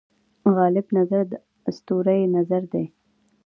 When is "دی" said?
2.71-2.85